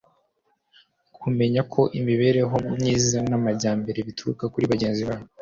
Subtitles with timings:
[1.17, 5.25] kumenya ko imibereho myiza n'amajyambere bituruka kuri bagenzi bawe